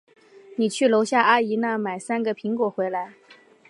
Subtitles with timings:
[0.57, 3.13] 你去楼下阿姨那儿买三个苹果回来。